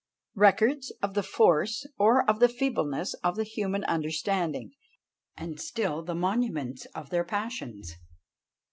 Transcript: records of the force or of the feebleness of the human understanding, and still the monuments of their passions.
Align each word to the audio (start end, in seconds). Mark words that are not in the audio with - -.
records 0.33 0.91
of 1.03 1.13
the 1.13 1.21
force 1.21 1.85
or 1.99 2.27
of 2.27 2.39
the 2.39 2.49
feebleness 2.49 3.13
of 3.23 3.35
the 3.35 3.43
human 3.43 3.83
understanding, 3.83 4.73
and 5.37 5.59
still 5.61 6.01
the 6.01 6.15
monuments 6.15 6.87
of 6.95 7.11
their 7.11 7.23
passions. 7.23 7.97